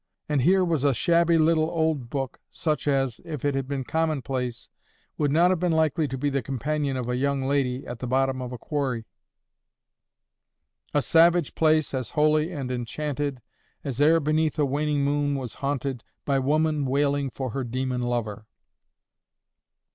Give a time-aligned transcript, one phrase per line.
[0.27, 4.67] And here was a shabby little old book, such as, if it had been commonplace,
[5.15, 8.07] would not have been likely to be the companion of a young lady at the
[8.07, 9.05] bottom of a quarry—
[10.91, 13.43] "A savage place, as holy and enchanted
[13.83, 18.47] As e'er beneath a waning moon was haunted By woman wailing for her demon lover."